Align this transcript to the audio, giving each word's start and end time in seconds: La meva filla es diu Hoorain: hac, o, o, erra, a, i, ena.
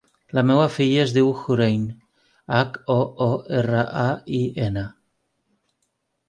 La 0.35 0.43
meva 0.51 0.61
filla 0.77 1.01
es 1.01 1.11
diu 1.17 1.27
Hoorain: 1.41 1.83
hac, 2.61 2.79
o, 2.95 2.97
o, 3.27 3.29
erra, 3.59 3.85
a, 4.07 4.07
i, 4.39 4.41
ena. 4.71 4.87